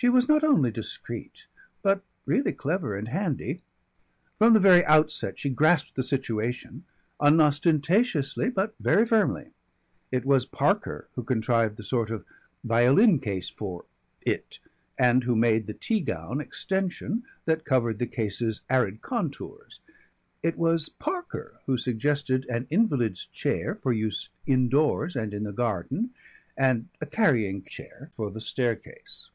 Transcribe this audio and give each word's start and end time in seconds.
She 0.00 0.08
was 0.08 0.28
not 0.28 0.44
only 0.44 0.70
discreet 0.70 1.48
but 1.82 2.04
really 2.24 2.52
clever 2.52 2.94
and 2.96 3.08
handy. 3.08 3.62
From 4.38 4.52
the 4.52 4.60
very 4.60 4.84
outset 4.86 5.40
she 5.40 5.50
grasped 5.50 5.96
the 5.96 6.04
situation, 6.04 6.84
unostentatiously 7.18 8.48
but 8.50 8.76
very 8.78 9.04
firmly. 9.04 9.50
It 10.12 10.24
was 10.24 10.46
Parker 10.46 11.08
who 11.16 11.24
contrived 11.24 11.76
the 11.76 11.82
sort 11.82 12.12
of 12.12 12.24
violin 12.62 13.18
case 13.18 13.48
for 13.48 13.86
It, 14.20 14.60
and 14.96 15.24
who 15.24 15.34
made 15.34 15.66
the 15.66 15.74
tea 15.74 16.00
gown 16.00 16.40
extension 16.40 17.24
that 17.46 17.64
covered 17.64 17.98
the 17.98 18.06
case's 18.06 18.60
arid 18.70 19.02
contours. 19.02 19.80
It 20.44 20.56
was 20.56 20.88
Parker 20.88 21.58
who 21.66 21.76
suggested 21.76 22.46
an 22.48 22.68
invalid's 22.70 23.26
chair 23.26 23.74
for 23.74 23.92
use 23.92 24.28
indoors 24.46 25.16
and 25.16 25.34
in 25.34 25.42
the 25.42 25.52
garden, 25.52 26.10
and 26.56 26.88
a 27.00 27.04
carrying 27.06 27.64
chair 27.64 28.10
for 28.14 28.30
the 28.30 28.40
staircase. 28.40 29.32